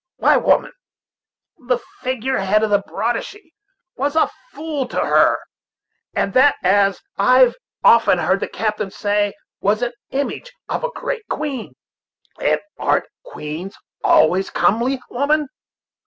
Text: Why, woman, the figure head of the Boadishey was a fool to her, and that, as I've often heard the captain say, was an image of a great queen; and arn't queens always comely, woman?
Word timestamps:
Why, 0.17 0.35
woman, 0.35 0.71
the 1.67 1.77
figure 1.99 2.39
head 2.39 2.63
of 2.63 2.71
the 2.71 2.81
Boadishey 2.81 3.53
was 3.95 4.15
a 4.15 4.31
fool 4.49 4.87
to 4.87 4.97
her, 4.99 5.37
and 6.15 6.33
that, 6.33 6.55
as 6.63 7.01
I've 7.19 7.53
often 7.83 8.17
heard 8.17 8.39
the 8.39 8.47
captain 8.47 8.89
say, 8.89 9.33
was 9.61 9.83
an 9.83 9.91
image 10.09 10.53
of 10.67 10.83
a 10.83 10.89
great 10.89 11.27
queen; 11.29 11.75
and 12.39 12.59
arn't 12.79 13.05
queens 13.23 13.77
always 14.03 14.49
comely, 14.49 14.99
woman? 15.11 15.49